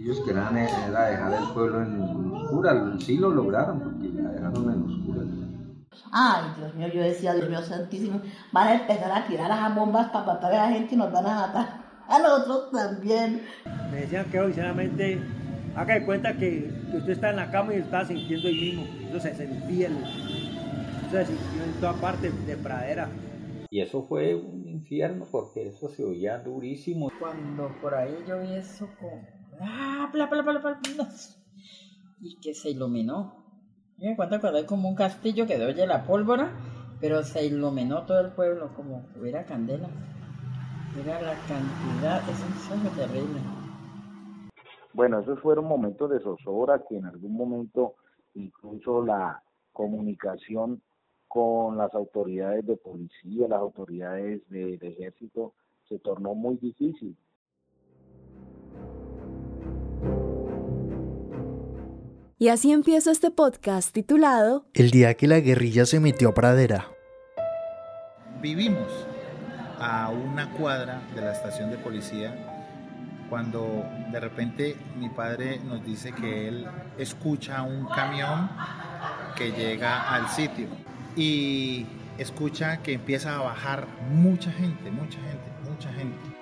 Ellos 0.00 0.22
querían 0.24 0.56
era 0.56 1.10
dejar 1.10 1.34
el 1.34 1.52
pueblo 1.52 1.82
en 1.82 2.00
oscura, 2.32 2.94
sí 3.00 3.18
lo 3.18 3.28
lograron 3.28 3.80
porque 3.80 4.08
la 4.08 4.30
dejaron 4.30 4.72
en 4.72 4.82
oscura. 4.82 5.20
Ay, 6.10 6.42
Dios 6.56 6.74
mío, 6.74 6.88
yo 6.88 7.02
decía, 7.02 7.34
Dios 7.34 7.50
mío 7.50 7.60
santísimo, 7.60 8.22
van 8.50 8.68
a 8.68 8.74
empezar 8.76 9.12
a 9.12 9.26
tirar 9.26 9.50
las 9.50 9.74
bombas 9.74 10.08
para 10.08 10.24
matar 10.24 10.54
a 10.54 10.56
la 10.56 10.68
gente 10.70 10.94
y 10.94 10.96
nos 10.98 11.12
van 11.12 11.26
a 11.26 11.34
matar 11.34 11.84
a 12.08 12.18
nosotros 12.18 12.70
también. 12.72 13.42
Me 13.92 14.00
decían 14.00 14.24
que 14.30 14.42
sinceramente, 14.42 15.20
haga 15.76 15.94
de 15.94 16.06
cuenta 16.06 16.34
que, 16.34 16.72
usted 16.94 17.10
está 17.10 17.30
en 17.30 17.36
la 17.36 17.50
cama 17.50 17.74
y 17.74 17.78
está 17.80 18.02
sintiendo 18.06 18.48
ahí 18.48 18.58
mismo. 18.58 18.86
Eso 19.06 19.20
se 19.20 19.34
sentía, 19.34 19.88
eso 19.88 21.10
se 21.10 21.26
sintió 21.26 21.62
en 21.62 21.72
toda 21.78 21.92
parte 21.92 22.30
de 22.30 22.56
pradera. 22.56 23.10
Y 23.68 23.82
eso 23.82 24.06
fue 24.08 24.34
un 24.34 24.66
infierno 24.66 25.26
porque 25.30 25.68
eso 25.68 25.90
se 25.90 26.02
oía 26.04 26.38
durísimo. 26.38 27.12
Cuando 27.20 27.70
por 27.82 27.94
ahí 27.94 28.16
yo 28.26 28.40
vi 28.40 28.54
eso 28.54 28.88
con... 28.98 29.39
¡Ah, 29.60 30.10
Y 32.20 32.40
que 32.40 32.54
se 32.54 32.70
iluminó. 32.70 33.44
Me 33.98 34.16
cuenta 34.16 34.40
cuando 34.40 34.58
hay 34.58 34.64
como 34.64 34.88
un 34.88 34.94
castillo 34.94 35.46
que 35.46 35.62
oye 35.62 35.86
la 35.86 36.04
pólvora, 36.04 36.56
pero 37.00 37.22
se 37.22 37.44
iluminó 37.44 38.06
todo 38.06 38.20
el 38.20 38.32
pueblo 38.32 38.72
como 38.74 39.06
hubiera 39.20 39.44
candela. 39.44 39.88
Era 40.98 41.20
la 41.20 41.34
cantidad, 41.46 42.22
es 42.28 42.96
terrible. 42.96 43.40
Bueno, 44.92 45.20
esos 45.20 45.38
fueron 45.40 45.66
momentos 45.66 46.10
de 46.10 46.20
zozobra 46.20 46.82
que 46.88 46.96
en 46.96 47.04
algún 47.04 47.34
momento 47.34 47.94
incluso 48.34 49.04
la 49.04 49.42
comunicación 49.72 50.82
con 51.28 51.76
las 51.76 51.94
autoridades 51.94 52.66
de 52.66 52.76
policía, 52.76 53.46
las 53.48 53.60
autoridades 53.60 54.42
del 54.48 54.82
ejército, 54.82 55.54
se 55.88 55.98
tornó 55.98 56.34
muy 56.34 56.56
difícil. 56.56 57.16
Y 62.42 62.48
así 62.48 62.72
empieza 62.72 63.10
este 63.10 63.30
podcast 63.30 63.92
titulado 63.92 64.64
El 64.72 64.90
día 64.90 65.12
que 65.12 65.26
la 65.28 65.40
guerrilla 65.40 65.84
se 65.84 66.00
metió 66.00 66.30
a 66.30 66.34
Pradera. 66.34 66.88
Vivimos 68.40 68.88
a 69.78 70.08
una 70.08 70.50
cuadra 70.52 71.02
de 71.14 71.20
la 71.20 71.32
estación 71.32 71.70
de 71.70 71.76
policía 71.76 72.34
cuando 73.28 73.84
de 74.10 74.18
repente 74.18 74.74
mi 74.96 75.10
padre 75.10 75.60
nos 75.66 75.84
dice 75.84 76.12
que 76.14 76.48
él 76.48 76.66
escucha 76.96 77.60
un 77.60 77.84
camión 77.84 78.48
que 79.36 79.52
llega 79.52 80.10
al 80.10 80.26
sitio 80.30 80.68
y 81.16 81.84
escucha 82.16 82.78
que 82.78 82.94
empieza 82.94 83.36
a 83.36 83.42
bajar 83.42 83.86
mucha 84.10 84.50
gente, 84.50 84.90
mucha 84.90 85.18
gente, 85.18 85.70
mucha 85.70 85.92
gente. 85.92 86.39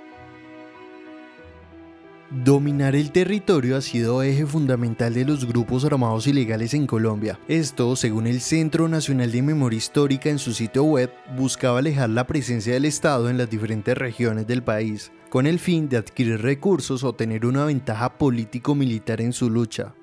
Dominar 2.31 2.95
el 2.95 3.11
territorio 3.11 3.75
ha 3.75 3.81
sido 3.81 4.23
eje 4.23 4.45
fundamental 4.45 5.15
de 5.15 5.25
los 5.25 5.47
grupos 5.47 5.87
armados 5.87 6.27
ilegales 6.27 6.75
en 6.75 6.87
Colombia. 6.87 7.39
Esto, 7.49 7.97
según 7.97 8.27
el 8.27 8.43
Centro 8.43 8.87
Nacional 8.87 9.33
de 9.33 9.41
Memoria 9.41 9.79
Histórica 9.79 10.29
en 10.29 10.39
su 10.39 10.53
sitio 10.53 10.85
web, 10.85 11.11
buscaba 11.35 11.79
alejar 11.79 12.11
la 12.11 12.27
presencia 12.27 12.75
del 12.75 12.85
Estado 12.85 13.31
en 13.31 13.39
las 13.39 13.49
diferentes 13.49 13.97
regiones 13.97 14.47
del 14.47 14.63
país, 14.63 15.11
con 15.31 15.47
el 15.47 15.59
fin 15.59 15.89
de 15.89 15.97
adquirir 15.97 16.43
recursos 16.43 17.03
o 17.03 17.15
tener 17.15 17.47
una 17.47 17.65
ventaja 17.65 18.19
político-militar 18.19 19.23
en 19.23 19.33
su 19.33 19.49
lucha. 19.49 19.95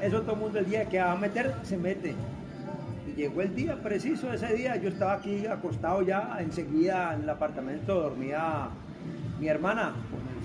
Eso 0.00 0.22
todo 0.22 0.34
el 0.34 0.38
mundo 0.38 0.60
el 0.60 0.66
día 0.66 0.88
que 0.88 1.00
va 1.00 1.12
a 1.12 1.16
meter, 1.16 1.52
se 1.64 1.76
mete 1.76 2.14
llegó 3.16 3.42
el 3.42 3.54
día 3.54 3.76
preciso, 3.80 4.32
ese 4.32 4.54
día 4.54 4.76
yo 4.76 4.88
estaba 4.88 5.14
aquí 5.14 5.46
acostado 5.46 6.02
ya, 6.02 6.36
enseguida 6.40 7.14
en 7.14 7.22
el 7.22 7.30
apartamento 7.30 7.94
dormía 7.94 8.68
mi 9.38 9.48
hermana 9.48 9.94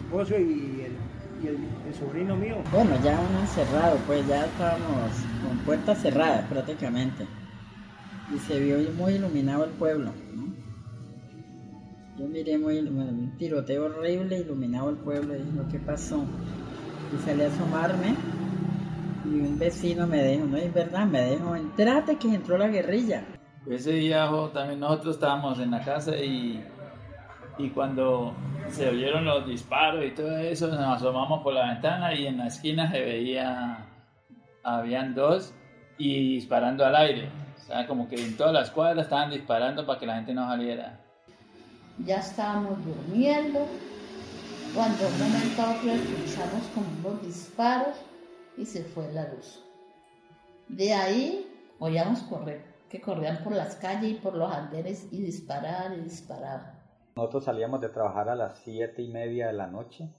esposo 0.09 0.39
y 0.39 0.85
el, 0.85 0.97
y 1.43 1.47
el, 1.47 1.93
sobrino 1.93 2.35
mío. 2.35 2.55
Bueno, 2.71 2.91
ya 3.03 3.17
han 3.17 3.41
encerrado, 3.41 3.97
pues 4.07 4.27
ya 4.27 4.45
estábamos 4.45 5.11
con 5.47 5.57
puertas 5.59 6.01
cerradas 6.01 6.45
prácticamente. 6.49 7.27
Y 8.33 8.39
se 8.39 8.59
vio 8.59 8.77
muy 8.93 9.13
iluminado 9.13 9.65
el 9.65 9.71
pueblo. 9.71 10.11
Yo 12.17 12.27
miré 12.27 12.57
muy 12.57 12.79
un 12.79 13.35
tiroteo 13.37 13.85
horrible, 13.85 14.39
iluminado 14.39 14.89
el 14.89 14.97
pueblo, 14.97 15.35
y 15.35 15.43
dije, 15.43 15.65
¿qué 15.71 15.79
pasó? 15.79 16.25
Y 17.13 17.25
salí 17.25 17.43
a 17.43 17.47
asomarme 17.47 18.15
y 19.25 19.39
un 19.41 19.57
vecino 19.57 20.07
me 20.07 20.23
dijo, 20.23 20.45
no 20.45 20.57
es 20.57 20.73
verdad, 20.73 21.05
me 21.05 21.31
dijo, 21.31 21.55
entrate 21.55 22.17
que 22.17 22.33
entró 22.33 22.57
la 22.57 22.67
guerrilla. 22.67 23.23
Ese 23.69 23.91
día 23.93 24.29
también 24.53 24.79
nosotros 24.79 25.15
estábamos 25.15 25.59
en 25.59 25.71
la 25.71 25.83
casa 25.83 26.17
y, 26.17 26.63
y 27.59 27.69
cuando 27.69 28.33
se 28.69 28.87
oyeron 28.87 29.25
los 29.25 29.45
disparos 29.45 30.05
y 30.05 30.11
todo 30.11 30.37
eso, 30.37 30.67
nos 30.67 30.79
asomamos 30.79 31.43
por 31.43 31.53
la 31.53 31.73
ventana 31.73 32.13
y 32.15 32.25
en 32.25 32.37
la 32.37 32.47
esquina 32.47 32.89
se 32.89 33.01
veía, 33.01 33.85
habían 34.63 35.13
dos 35.13 35.53
y 35.97 36.35
disparando 36.35 36.85
al 36.85 36.95
aire. 36.95 37.29
O 37.57 37.59
sea, 37.61 37.85
como 37.85 38.07
que 38.07 38.15
en 38.15 38.37
todas 38.37 38.53
las 38.53 38.71
cuadras 38.71 39.05
estaban 39.05 39.29
disparando 39.29 39.85
para 39.85 39.99
que 39.99 40.05
la 40.05 40.15
gente 40.15 40.33
no 40.33 40.47
saliera. 40.47 40.99
Ya 42.05 42.19
estábamos 42.19 42.77
durmiendo, 42.85 43.67
cuando 44.73 45.05
un 45.05 45.19
momento 45.19 45.61
a 45.61 45.71
otro 45.71 45.91
escuchamos 45.91 46.63
como 46.73 47.09
unos 47.09 47.21
disparos 47.25 47.97
y 48.57 48.65
se 48.65 48.85
fue 48.85 49.11
la 49.11 49.27
luz. 49.33 49.61
De 50.69 50.93
ahí 50.93 51.45
oíamos 51.79 52.21
correr, 52.23 52.63
que 52.89 53.01
corrían 53.01 53.43
por 53.43 53.53
las 53.53 53.75
calles 53.75 54.11
y 54.11 54.15
por 54.15 54.35
los 54.35 54.49
andenes 54.49 55.07
y 55.11 55.21
disparar 55.21 55.91
y 55.97 56.01
disparar. 56.01 56.78
Nosotros 57.15 57.45
salíamos 57.45 57.81
de 57.81 57.89
trabajar 57.89 58.29
a 58.29 58.35
las 58.35 58.59
siete 58.59 59.01
y 59.01 59.11
media 59.11 59.47
de 59.47 59.53
la 59.53 59.67
noche, 59.67 60.13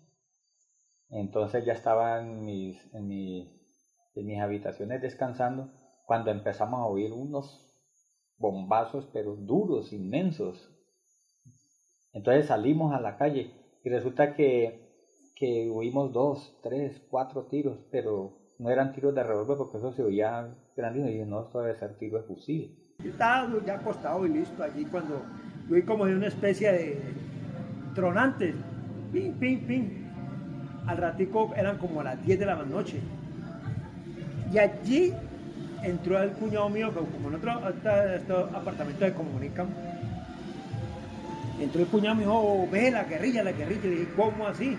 entonces 1.08 1.64
ya 1.64 1.72
estaba 1.72 2.20
en 2.20 2.44
mis, 2.44 2.76
en, 2.94 3.10
en 3.10 4.26
mis 4.26 4.40
habitaciones 4.40 5.00
descansando 5.00 5.70
cuando 6.06 6.30
empezamos 6.30 6.80
a 6.80 6.86
oír 6.86 7.12
unos 7.12 7.66
bombazos 8.36 9.08
pero 9.12 9.36
duros, 9.36 9.92
inmensos. 9.92 10.70
Entonces 12.12 12.46
salimos 12.46 12.92
a 12.92 13.00
la 13.00 13.16
calle 13.16 13.52
y 13.82 13.88
resulta 13.88 14.34
que 14.34 14.90
que 15.40 15.70
oímos 15.70 16.12
dos, 16.12 16.54
tres, 16.62 17.00
cuatro 17.08 17.46
tiros, 17.46 17.78
pero 17.90 18.36
no 18.58 18.68
eran 18.68 18.92
tiros 18.92 19.14
de 19.14 19.22
revólver 19.22 19.56
porque 19.56 19.78
eso 19.78 19.90
se 19.90 20.02
oía 20.02 20.54
grande 20.76 21.00
y 21.00 21.12
dije, 21.14 21.24
no, 21.24 21.40
esto 21.40 21.60
debe 21.60 21.74
ser 21.76 21.96
tiro 21.96 22.18
de 22.18 22.24
fusil. 22.24 22.94
Estaba 23.02 23.50
ya 23.64 23.76
acostado 23.76 24.26
y 24.26 24.28
listo 24.28 24.62
allí 24.62 24.84
cuando 24.84 25.22
vi 25.70 25.82
como 25.82 26.06
de 26.06 26.14
una 26.14 26.26
especie 26.26 26.72
de 26.72 27.00
tronantes, 27.94 28.54
ping, 29.12 29.32
ping, 29.32 29.58
ping. 29.66 29.84
Al 30.86 30.96
ratico 30.96 31.52
eran 31.56 31.78
como 31.78 32.02
las 32.02 32.24
10 32.24 32.38
de 32.38 32.46
la 32.46 32.56
noche. 32.56 33.00
Y 34.52 34.58
allí 34.58 35.14
entró 35.82 36.20
el 36.20 36.32
cuñado 36.32 36.68
mío, 36.68 36.92
como 36.92 37.28
en 37.28 37.34
otro, 37.36 37.52
apartamento 38.54 39.04
de 39.04 39.12
comunican, 39.12 39.68
entró 41.60 41.82
el 41.82 41.86
cuñado 41.86 42.16
mío, 42.16 42.32
oh, 42.32 42.68
ve 42.70 42.90
la 42.90 43.04
guerrilla, 43.04 43.44
la 43.44 43.52
guerrilla, 43.52 43.84
y 43.84 43.90
dije, 43.90 44.08
¿cómo 44.16 44.46
así? 44.46 44.76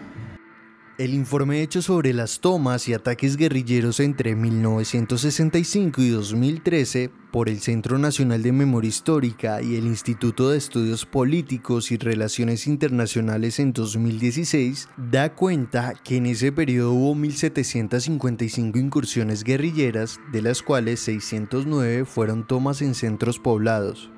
El 1.02 1.16
informe 1.16 1.64
hecho 1.64 1.82
sobre 1.82 2.14
las 2.14 2.42
tomas 2.42 2.88
y 2.88 2.94
ataques 2.94 3.36
guerrilleros 3.36 4.00
entre 4.00 4.36
1965 4.36 6.00
y 6.00 6.10
2013 6.10 7.10
por 7.32 7.50
el 7.50 7.60
Centro 7.60 7.98
Nacional 7.98 8.44
de 8.44 8.52
Memoria 8.52 8.90
Histórica 8.90 9.64
y 9.64 9.78
el 9.78 9.88
Instituto 9.88 10.52
de 10.52 10.60
Estudios 10.60 11.08
Políticos 11.08 11.92
y 11.92 11.98
Relaciones 11.98 12.68
Internacionales 12.68 13.58
en 13.58 13.74
2016 13.74 14.90
da 14.96 15.34
cuenta 15.34 15.96
que 16.04 16.18
en 16.18 16.28
ese 16.28 16.52
periodo 16.52 16.92
hubo 16.92 17.16
1.755 17.16 18.80
incursiones 18.80 19.44
guerrilleras, 19.44 20.20
de 20.32 20.44
las 20.44 20.62
cuales 20.62 21.00
609 21.00 22.06
fueron 22.06 22.46
tomas 22.46 22.84
en 22.84 22.94
centros 22.94 23.40
poblados. 23.40 24.12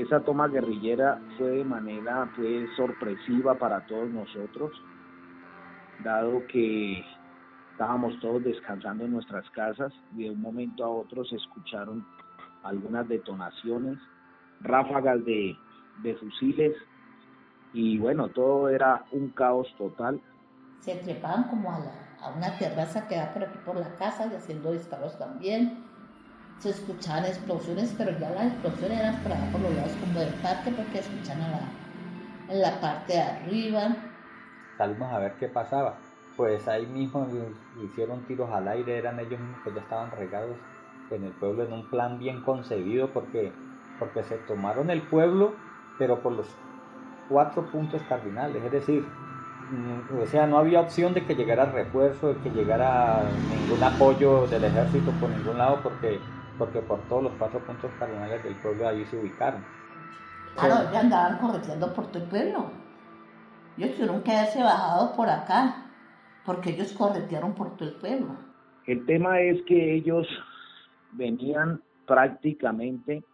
Esa 0.00 0.20
toma 0.20 0.48
guerrillera 0.48 1.20
fue 1.36 1.50
de 1.50 1.64
manera 1.64 2.26
fue 2.34 2.66
sorpresiva 2.74 3.54
para 3.56 3.84
todos 3.86 4.08
nosotros, 4.08 4.72
dado 6.02 6.46
que 6.46 7.04
estábamos 7.72 8.18
todos 8.20 8.42
descansando 8.42 9.04
en 9.04 9.12
nuestras 9.12 9.48
casas 9.50 9.92
y 10.16 10.24
de 10.24 10.30
un 10.30 10.40
momento 10.40 10.84
a 10.84 10.88
otro 10.88 11.22
se 11.26 11.36
escucharon 11.36 12.06
algunas 12.62 13.06
detonaciones, 13.08 13.98
ráfagas 14.62 15.22
de, 15.26 15.54
fusiles 16.18 16.74
y 17.74 17.98
bueno, 17.98 18.30
todo 18.30 18.70
era 18.70 19.04
un 19.12 19.28
caos 19.28 19.68
total. 19.76 20.18
Se 20.78 20.94
trepaban 20.94 21.44
como 21.44 21.70
a, 21.70 21.76
a 22.22 22.30
una 22.30 22.56
terraza 22.56 23.06
que 23.06 23.16
da 23.16 23.34
por 23.34 23.44
aquí 23.44 23.58
por 23.66 23.76
la 23.76 23.94
casa 23.96 24.30
y 24.32 24.34
haciendo 24.34 24.72
disparos 24.72 25.18
también 25.18 25.89
se 26.60 26.70
escuchaban 26.70 27.24
explosiones, 27.24 27.94
pero 27.96 28.12
ya 28.18 28.30
las 28.30 28.46
explosiones 28.46 29.00
eran 29.00 29.16
por, 29.22 29.32
por 29.52 29.60
los 29.62 29.74
lados 29.74 29.92
como 30.00 30.20
del 30.20 30.34
parque 30.34 30.70
porque 30.70 30.98
escuchan 30.98 31.38
en 32.48 32.60
la 32.60 32.80
parte 32.80 33.14
de 33.14 33.20
arriba. 33.20 33.96
Salimos 34.78 35.12
a 35.12 35.18
ver 35.18 35.34
qué 35.38 35.48
pasaba. 35.48 35.98
Pues 36.36 36.68
ahí 36.68 36.86
mismo 36.86 37.26
hicieron 37.82 38.22
tiros 38.26 38.50
al 38.50 38.68
aire, 38.68 38.96
eran 38.96 39.18
ellos 39.18 39.40
mismos 39.40 39.60
que 39.64 39.72
ya 39.74 39.80
estaban 39.80 40.10
regados 40.12 40.56
en 41.10 41.24
el 41.24 41.32
pueblo 41.32 41.64
en 41.64 41.72
un 41.72 41.90
plan 41.90 42.18
bien 42.18 42.42
concebido 42.42 43.12
porque, 43.12 43.52
porque 43.98 44.22
se 44.22 44.36
tomaron 44.36 44.90
el 44.90 45.02
pueblo, 45.02 45.54
pero 45.98 46.22
por 46.22 46.32
los 46.32 46.46
cuatro 47.28 47.66
puntos 47.70 48.02
cardinales, 48.08 48.62
es 48.62 48.72
decir, 48.72 49.04
o 50.20 50.26
sea, 50.26 50.46
no 50.46 50.58
había 50.58 50.80
opción 50.80 51.14
de 51.14 51.24
que 51.24 51.34
llegara 51.34 51.66
refuerzo, 51.66 52.34
de 52.34 52.40
que 52.40 52.50
llegara 52.50 53.22
ningún 53.50 53.82
apoyo 53.82 54.46
del 54.46 54.64
ejército 54.64 55.12
por 55.20 55.30
ningún 55.30 55.58
lado, 55.58 55.80
porque, 55.82 56.18
porque 56.60 56.82
por 56.82 57.00
todos 57.08 57.22
los 57.22 57.32
cuatro 57.38 57.58
puntos 57.60 57.90
cardinales 57.98 58.44
del 58.44 58.54
pueblo 58.56 58.86
allí 58.86 59.02
se 59.06 59.16
ubicaron. 59.16 59.64
Claro, 60.56 60.92
ya 60.92 61.00
andaban 61.00 61.38
correteando 61.38 61.94
por 61.94 62.08
todo 62.08 62.22
el 62.22 62.28
pueblo. 62.28 62.70
Ellos 63.78 63.92
tuvieron 63.92 64.22
que 64.22 64.30
haberse 64.30 64.62
bajado 64.62 65.16
por 65.16 65.30
acá, 65.30 65.86
porque 66.44 66.70
ellos 66.70 66.92
corretearon 66.92 67.54
por 67.54 67.78
todo 67.78 67.88
el 67.88 67.94
pueblo. 67.94 68.36
El 68.86 69.06
tema 69.06 69.40
es 69.40 69.62
que 69.62 69.94
ellos 69.94 70.26
venían 71.12 71.80
prácticamente 72.06 73.24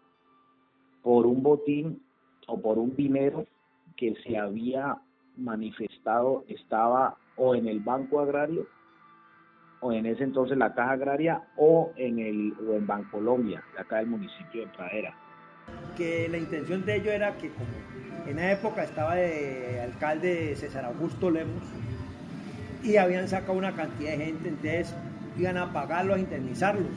por 1.03 1.27
un 1.27 1.43
botín 1.43 2.01
o 2.47 2.61
por 2.61 2.79
un 2.79 2.95
dinero 2.95 3.45
que 3.97 4.15
se 4.23 4.39
había 4.39 4.99
manifestado 5.37 6.45
estaba 6.47 7.17
o 7.35 7.57
en 7.57 7.67
el 7.67 7.81
Banco 7.81 8.21
Agrario 8.21 8.69
o 9.87 9.93
en 9.93 10.07
ese 10.07 10.25
entonces 10.25 10.59
la 10.59 10.75
Caja 10.75 10.93
Agraria 10.93 11.43
o 11.57 11.93
en 11.97 12.19
el 12.19 12.55
o 12.69 12.75
en 12.75 12.87
Bancolombia, 12.87 13.63
de 13.75 13.81
acá 13.81 13.97
del 13.97 14.09
municipio 14.09 14.63
de 14.63 14.67
Pradera. 14.69 15.15
Que 15.97 16.29
la 16.29 16.39
intención 16.39 16.85
de 16.85 16.97
ellos 16.97 17.15
era 17.15 17.37
que 17.37 17.51
como 17.51 17.67
en 18.27 18.39
esa 18.39 18.53
época 18.53 18.83
estaba 18.83 19.15
de 19.15 19.81
alcalde 19.81 20.57
César 20.57 20.85
Augusto 20.85 21.31
Lemos 21.31 21.63
y 22.83 22.97
habían 22.97 23.29
sacado 23.29 23.55
una 23.55 23.73
cantidad 23.75 24.13
de 24.13 24.25
gente, 24.25 24.49
entonces 24.49 24.95
iban 25.37 25.57
a 25.57 25.73
pagarlos, 25.73 26.17
a 26.17 26.21
indemnizarlos. 26.21 26.91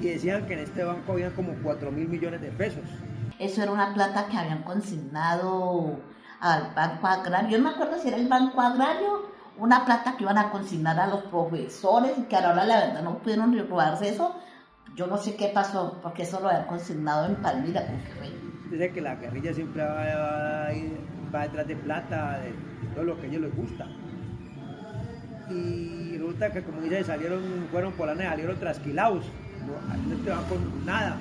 Y 0.00 0.08
decían 0.08 0.46
que 0.46 0.54
en 0.54 0.60
este 0.60 0.84
banco 0.84 1.12
habían 1.12 1.32
como 1.32 1.54
4 1.62 1.90
mil 1.90 2.08
millones 2.08 2.40
de 2.40 2.50
pesos. 2.50 2.84
Eso 3.38 3.62
era 3.62 3.72
una 3.72 3.92
plata 3.94 4.28
que 4.30 4.36
habían 4.36 4.62
consignado 4.62 5.98
al 6.40 6.72
Banco 6.74 7.06
Agrario. 7.06 7.50
Yo 7.50 7.58
no 7.58 7.64
me 7.64 7.70
acuerdo 7.70 7.98
si 7.98 8.08
era 8.08 8.16
el 8.16 8.28
Banco 8.28 8.60
Agrario, 8.60 9.30
una 9.58 9.84
plata 9.84 10.16
que 10.16 10.24
iban 10.24 10.38
a 10.38 10.50
consignar 10.50 10.98
a 10.98 11.06
los 11.06 11.22
profesores 11.24 12.12
y 12.18 12.22
que 12.22 12.36
ahora 12.36 12.64
la 12.64 12.78
verdad 12.78 13.02
no 13.02 13.18
pudieron 13.18 13.56
robarse 13.68 14.08
eso. 14.08 14.34
Yo 14.94 15.06
no 15.06 15.16
sé 15.16 15.36
qué 15.36 15.48
pasó, 15.48 15.98
porque 16.02 16.22
eso 16.22 16.40
lo 16.40 16.48
habían 16.48 16.66
consignado 16.66 17.26
en 17.26 17.36
Palmira. 17.36 17.86
Dice 18.70 18.92
que 18.92 19.00
la 19.00 19.14
guerrilla 19.16 19.52
siempre 19.52 19.84
va, 19.84 20.70
detrás 21.42 21.66
de 21.66 21.76
plata, 21.76 22.40
de, 22.40 22.52
todo 22.94 23.04
lo 23.04 23.20
que 23.20 23.26
a 23.26 23.30
ellos 23.30 23.42
les 23.42 23.56
gusta. 23.56 23.86
Y 25.50 26.16
resulta 26.18 26.52
que, 26.52 26.62
como 26.62 26.80
dice, 26.80 27.04
salieron, 27.04 27.68
fueron 27.70 27.92
por 27.92 28.08
la 28.08 28.16
salieron 28.16 28.58
trasquilados. 28.58 29.24
No, 29.66 30.16
no 30.16 30.24
te 30.24 30.30
van 30.30 30.44
con 30.44 30.86
nada. 30.86 31.16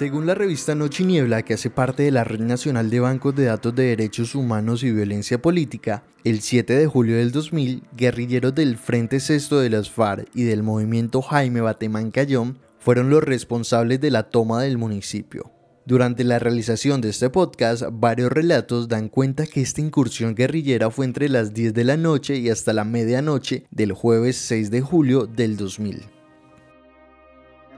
Según 0.00 0.24
la 0.24 0.34
revista 0.34 0.74
Noche 0.74 1.04
Niebla, 1.04 1.42
que 1.42 1.52
hace 1.52 1.68
parte 1.68 2.04
de 2.04 2.10
la 2.10 2.24
Red 2.24 2.40
Nacional 2.40 2.88
de 2.88 3.00
Bancos 3.00 3.36
de 3.36 3.44
Datos 3.44 3.74
de 3.74 3.82
Derechos 3.82 4.34
Humanos 4.34 4.82
y 4.82 4.90
Violencia 4.90 5.42
Política, 5.42 6.04
el 6.24 6.40
7 6.40 6.72
de 6.72 6.86
julio 6.86 7.18
del 7.18 7.32
2000, 7.32 7.82
guerrilleros 7.98 8.54
del 8.54 8.78
Frente 8.78 9.20
Sexto 9.20 9.60
de 9.60 9.68
las 9.68 9.90
FARC 9.90 10.26
y 10.32 10.44
del 10.44 10.62
movimiento 10.62 11.20
Jaime 11.20 11.60
Batemán 11.60 12.12
Cayón 12.12 12.56
fueron 12.78 13.10
los 13.10 13.22
responsables 13.22 14.00
de 14.00 14.10
la 14.10 14.30
toma 14.30 14.62
del 14.62 14.78
municipio. 14.78 15.52
Durante 15.84 16.24
la 16.24 16.38
realización 16.38 17.02
de 17.02 17.10
este 17.10 17.28
podcast, 17.28 17.82
varios 17.92 18.32
relatos 18.32 18.88
dan 18.88 19.10
cuenta 19.10 19.46
que 19.46 19.60
esta 19.60 19.82
incursión 19.82 20.34
guerrillera 20.34 20.90
fue 20.90 21.04
entre 21.04 21.28
las 21.28 21.52
10 21.52 21.74
de 21.74 21.84
la 21.84 21.98
noche 21.98 22.36
y 22.36 22.48
hasta 22.48 22.72
la 22.72 22.84
medianoche 22.84 23.66
del 23.70 23.92
jueves 23.92 24.38
6 24.38 24.70
de 24.70 24.80
julio 24.80 25.26
del 25.26 25.58
2000. 25.58 26.04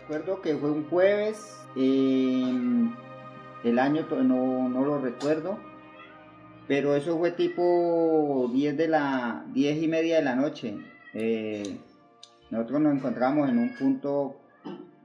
Recuerdo 0.03 0.41
que 0.41 0.55
fue 0.55 0.71
un 0.71 0.85
jueves 0.89 1.62
eh, 1.77 2.91
el 3.65 3.79
año 3.79 4.07
no, 4.11 4.69
no, 4.69 4.85
lo 4.85 4.99
recuerdo, 4.99 5.59
pero 6.69 6.95
eso 6.95 7.19
fue 7.19 7.33
tipo 7.33 8.51
10 8.53 8.77
de 8.77 8.89
la 8.89 9.45
10 9.53 9.83
y 9.83 9.89
media 9.89 10.17
de 10.17 10.23
la 10.23 10.35
noche. 10.35 10.77
Eh, 11.15 11.79
nosotros 12.51 12.81
nos 12.81 12.95
encontramos 12.95 13.49
en 13.49 13.59
un 13.59 13.75
punto 13.77 14.37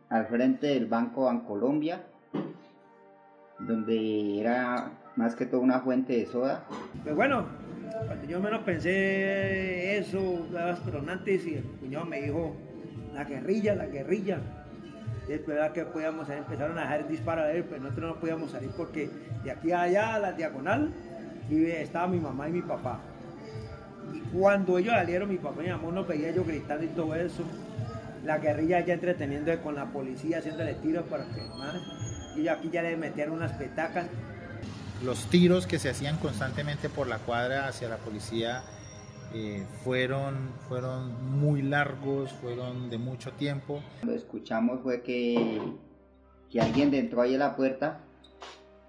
al 0.10 0.25
frente 0.28 0.68
del 0.68 0.88
Banco 0.88 1.25
Bancolombia, 1.25 2.04
donde 3.60 4.40
era 4.40 4.92
más 5.16 5.36
que 5.36 5.46
todo 5.46 5.62
una 5.62 5.80
fuente 5.81 6.14
de 6.14 6.25
soda. 6.25 6.66
Pues 7.04 7.16
bueno, 7.16 7.46
cuando 8.06 8.25
yo 8.28 8.40
menos 8.40 8.62
pensé 8.64 9.98
eso, 9.98 10.46
astronautas 10.58 11.46
y 11.46 11.56
el 11.56 11.64
cuñado 11.64 12.06
me 12.06 12.22
dijo, 12.22 12.56
la 13.14 13.24
guerrilla, 13.24 13.75
la 13.75 13.88
guerrilla 13.88 14.40
después 15.27 15.57
de 15.57 15.71
que 15.74 15.85
podíamos 15.85 16.29
empezaron 16.29 16.77
a 16.77 16.81
dejar 16.81 17.07
disparos 17.07 17.45
a 17.45 17.51
él, 17.51 17.65
pero 17.69 17.83
nosotros 17.83 18.15
no 18.15 18.19
podíamos 18.19 18.51
salir 18.51 18.69
porque 18.75 19.09
de 19.44 19.51
aquí 19.51 19.71
a 19.71 19.81
allá, 19.81 20.15
a 20.15 20.19
la 20.19 20.31
diagonal, 20.33 20.91
estaba 21.50 22.07
mi 22.07 22.19
mamá 22.19 22.50
y 22.50 22.53
mi 22.53 22.62
papá. 22.62 23.00
Y 24.13 24.19
cuando 24.38 24.77
ellos 24.77 24.94
salieron, 24.94 25.29
mi 25.29 25.38
papá 25.38 25.62
y 25.62 25.65
mi 25.65 25.71
mamá 25.71 25.91
nos 25.91 26.07
veía 26.07 26.31
yo 26.31 26.44
gritando 26.44 26.83
y 26.83 26.88
todo 26.88 27.15
eso. 27.15 27.44
La 28.24 28.39
guerrilla 28.39 28.79
ya 28.81 28.94
entreteniendo 28.94 29.57
con 29.62 29.75
la 29.75 29.85
policía, 29.85 30.39
haciéndole 30.39 30.74
tiros 30.75 31.06
para 31.06 31.25
que 31.25 31.41
más. 31.57 31.75
Y 32.35 32.47
aquí 32.47 32.69
ya 32.69 32.81
le 32.81 32.97
metieron 32.97 33.35
unas 33.35 33.53
petacas. 33.53 34.07
Los 35.03 35.27
tiros 35.27 35.68
que 35.68 35.80
se 35.80 35.89
hacían 35.89 36.18
constantemente 36.18 36.89
por 36.89 37.07
la 37.07 37.19
cuadra 37.19 37.68
hacia 37.68 37.88
la 37.88 37.97
policía 37.97 38.63
eh, 39.39 39.68
fueron, 39.84 40.50
fueron 40.68 41.39
muy 41.39 41.62
largos, 41.62 42.34
fueron 42.34 42.89
de 42.89 42.98
mucho 42.98 43.34
tiempo. 43.34 43.81
Lo 44.01 44.13
escuchamos 44.13 44.80
fue 44.81 45.04
que, 45.04 45.62
que 46.50 46.60
alguien 46.60 46.92
entró 46.95 47.22
ahí 47.22 47.36
a 47.36 47.38
la 47.38 47.56
puerta, 47.56 48.00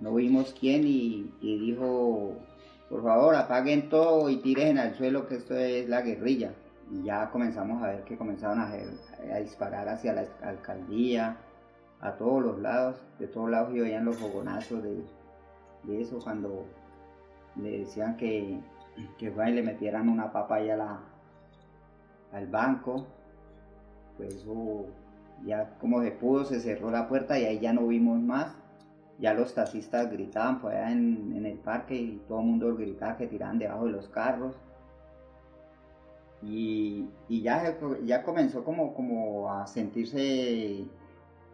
no 0.00 0.14
vimos 0.14 0.54
quién, 0.58 0.84
y, 0.86 1.30
dijo, 1.42 2.34
por 2.88 3.02
favor 3.02 3.34
apaguen 3.34 3.90
todo 3.90 4.30
y 4.30 4.38
tiren 4.38 4.78
al 4.78 4.94
suelo 4.94 5.26
que 5.26 5.34
esto 5.34 5.54
es 5.54 5.86
la 5.86 6.00
guerrilla. 6.00 6.54
Y 6.90 7.02
ya 7.02 7.28
comenzamos 7.30 7.82
a 7.82 7.88
ver 7.88 8.04
que 8.04 8.16
comenzaron 8.16 8.60
a, 8.60 8.72
disparar 9.40 9.86
hacia 9.90 10.14
la 10.14 10.24
alcaldía, 10.42 11.36
a 12.00 12.12
todos 12.12 12.42
los 12.42 12.58
lados, 12.58 12.96
de 13.18 13.26
todos 13.26 13.50
lados 13.50 13.74
y 13.74 13.80
oían 13.80 14.06
los 14.06 14.16
fogonazos 14.16 14.82
de, 14.82 15.04
de 15.82 16.00
eso 16.00 16.18
cuando 16.20 16.64
le 17.56 17.80
decían 17.80 18.16
que 18.16 18.60
que 19.18 19.30
fue 19.30 19.50
y 19.50 19.54
le 19.54 19.62
metieran 19.62 20.08
una 20.08 20.32
papa 20.32 20.56
ahí 20.56 20.68
la, 20.68 21.00
al 22.32 22.46
banco. 22.46 23.06
Pues 24.16 24.34
eso 24.34 24.86
ya 25.44 25.76
como 25.80 26.02
se 26.02 26.10
pudo, 26.10 26.44
se 26.44 26.60
cerró 26.60 26.90
la 26.90 27.08
puerta 27.08 27.38
y 27.38 27.44
ahí 27.44 27.60
ya 27.60 27.72
no 27.72 27.86
vimos 27.86 28.20
más. 28.20 28.56
Ya 29.18 29.34
los 29.34 29.54
taxistas 29.54 30.10
gritaban 30.10 30.60
por 30.60 30.72
allá 30.72 30.92
en, 30.92 31.44
el 31.44 31.58
parque 31.58 31.94
y 31.94 32.22
todo 32.28 32.40
el 32.40 32.46
mundo 32.46 32.76
gritaba 32.76 33.16
que 33.16 33.26
tiraban 33.26 33.58
debajo 33.58 33.86
de 33.86 33.92
los 33.92 34.08
carros. 34.08 34.54
Y, 36.40 37.08
ya, 37.28 37.76
ya 38.04 38.22
comenzó 38.22 38.62
como, 38.62 38.94
como 38.94 39.52
a 39.52 39.66
sentirse 39.66 40.84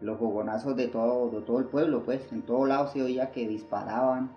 los 0.01 0.19
fogonazos 0.19 0.75
de 0.75 0.89
todo, 0.89 1.31
de 1.31 1.41
todo 1.41 1.57
el 1.57 1.65
pueblo, 1.65 2.03
pues 2.03 2.31
en 2.31 2.43
todos 2.43 2.67
lados 2.67 2.91
se 2.91 3.01
oía 3.01 3.31
que 3.31 3.47
disparaban, 3.47 4.29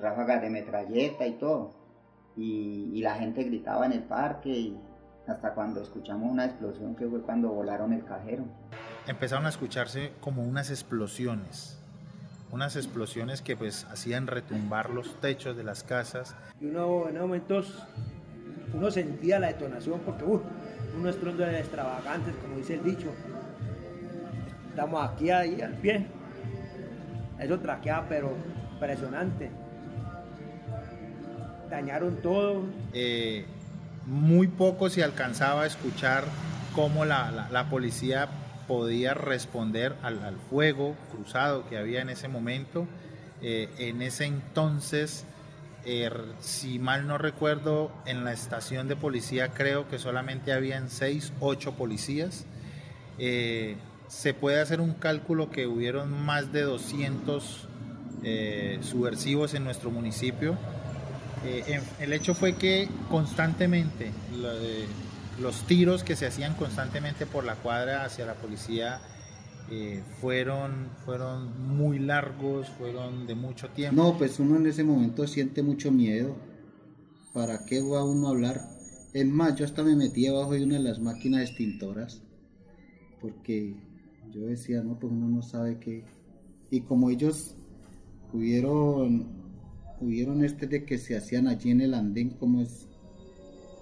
ráfagas 0.00 0.42
de 0.42 0.50
metralleta 0.50 1.26
y 1.26 1.34
todo 1.34 1.70
y, 2.36 3.00
la 3.02 3.14
gente 3.14 3.44
gritaba 3.44 3.86
en 3.86 3.92
el 3.92 4.02
parque 4.02 4.50
y 4.50 4.78
hasta 5.26 5.54
cuando 5.54 5.80
escuchamos 5.82 6.30
una 6.30 6.44
explosión 6.44 6.94
que 6.94 7.06
fue 7.06 7.20
cuando 7.22 7.48
volaron 7.48 7.92
el 7.92 8.04
cajero. 8.04 8.44
Empezaron 9.06 9.46
a 9.46 9.48
escucharse 9.48 10.12
como 10.20 10.42
unas 10.42 10.70
explosiones, 10.70 11.80
unas 12.50 12.76
explosiones 12.76 13.42
que 13.42 13.56
pues 13.56 13.84
hacían 13.86 14.26
retumbar 14.26 14.90
los 14.90 15.20
techos 15.20 15.56
de 15.56 15.64
las 15.64 15.82
casas. 15.82 16.34
Y 16.60 16.66
uno 16.66 17.08
en 17.08 17.18
momentos 17.18 17.86
uno 18.74 18.90
sentía 18.90 19.38
la 19.38 19.48
detonación 19.48 20.00
porque 20.00 20.24
uh, 20.24 20.42
uno 20.98 21.08
estruendo 21.08 21.44
de 21.44 21.58
extravagantes, 21.58 22.34
como 22.42 22.56
dice 22.56 22.74
el 22.74 22.84
dicho. 22.84 23.12
Estamos 24.68 25.08
aquí 25.08 25.30
ahí 25.30 25.60
al 25.60 25.74
pie. 25.74 26.06
Eso 27.38 27.58
traquea 27.60 28.06
pero 28.08 28.32
impresionante 28.72 29.50
dañaron 31.70 32.16
todo. 32.16 32.64
Eh, 32.92 33.44
muy 34.06 34.46
poco 34.46 34.88
se 34.88 35.02
alcanzaba 35.02 35.62
a 35.62 35.66
escuchar 35.66 36.24
cómo 36.74 37.04
la, 37.04 37.66
policía 37.70 38.28
podía 38.68 39.14
responder 39.14 39.94
al, 40.02 40.36
fuego 40.50 40.94
cruzado 41.12 41.68
que 41.68 41.78
había 41.78 42.02
en 42.02 42.10
ese 42.10 42.28
momento. 42.28 42.86
Eh, 43.42 43.68
en 43.78 44.02
ese 44.02 44.24
entonces, 44.24 45.24
eh, 45.84 46.10
si 46.40 46.78
mal 46.78 47.06
no 47.06 47.18
recuerdo, 47.18 47.90
en 48.06 48.24
la 48.24 48.32
estación 48.32 48.88
de 48.88 48.96
policía 48.96 49.48
creo 49.48 49.88
que 49.88 49.98
solamente 49.98 50.52
habían 50.52 50.88
seis, 50.88 51.32
ocho 51.40 51.72
policías. 51.72 52.46
se 53.18 54.34
puede 54.34 54.60
hacer 54.60 54.80
un 54.80 54.92
cálculo 54.94 55.50
que 55.50 55.66
hubieron 55.66 56.12
más 56.24 56.52
de 56.52 56.62
200 56.62 57.68
subversivos 58.82 59.54
en 59.54 59.64
nuestro 59.64 59.90
municipio 59.90 60.56
eh, 61.46 61.80
el 62.00 62.12
hecho 62.12 62.34
fue 62.34 62.54
que 62.56 62.88
constantemente 63.10 64.10
los 65.40 65.66
tiros 65.66 66.02
que 66.02 66.16
se 66.16 66.26
hacían 66.26 66.54
constantemente 66.54 67.26
por 67.26 67.44
la 67.44 67.56
cuadra 67.56 68.04
hacia 68.04 68.26
la 68.26 68.34
policía 68.34 69.00
eh, 69.70 70.02
fueron, 70.20 70.90
fueron 71.04 71.76
muy 71.76 71.98
largos, 71.98 72.68
fueron 72.70 73.26
de 73.26 73.34
mucho 73.34 73.68
tiempo. 73.70 74.00
No, 74.00 74.16
pues 74.16 74.38
uno 74.38 74.56
en 74.56 74.66
ese 74.66 74.84
momento 74.84 75.26
siente 75.26 75.62
mucho 75.62 75.90
miedo. 75.90 76.36
¿Para 77.34 77.64
qué 77.66 77.82
va 77.82 78.04
uno 78.04 78.28
a 78.28 78.30
hablar? 78.30 78.60
Es 79.12 79.26
más, 79.26 79.56
yo 79.56 79.64
hasta 79.64 79.82
me 79.82 79.96
metí 79.96 80.26
abajo 80.26 80.52
de 80.52 80.64
una 80.64 80.76
de 80.76 80.84
las 80.84 81.00
máquinas 81.00 81.42
extintoras, 81.42 82.22
porque 83.20 83.74
yo 84.30 84.42
decía, 84.42 84.82
no, 84.82 84.98
pues 84.98 85.12
uno 85.12 85.28
no 85.28 85.42
sabe 85.42 85.78
qué. 85.80 86.04
Y 86.70 86.82
como 86.82 87.10
ellos 87.10 87.56
hubieron, 88.32 89.45
hubieron 90.00 90.44
este 90.44 90.66
de 90.66 90.84
que 90.84 90.98
se 90.98 91.16
hacían 91.16 91.48
allí 91.48 91.70
en 91.70 91.80
el 91.80 91.94
andén, 91.94 92.30
como 92.30 92.62
es, 92.62 92.88